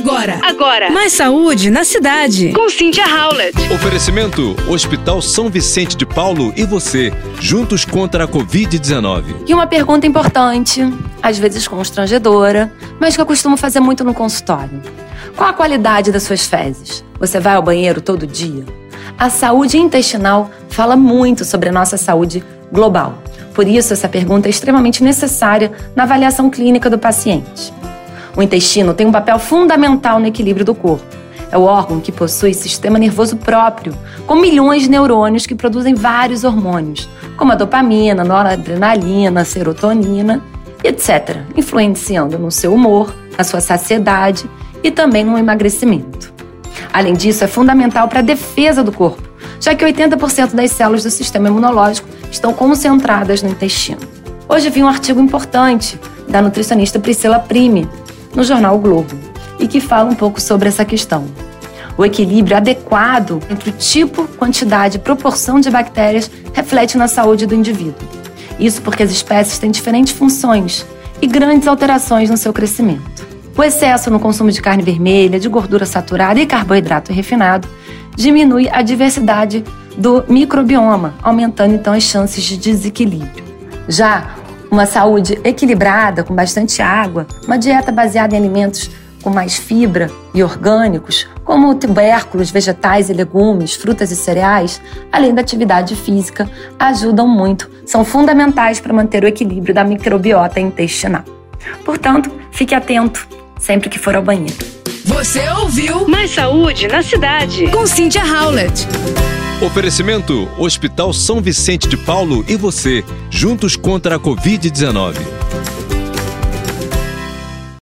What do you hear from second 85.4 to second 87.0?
equilibrada, com bastante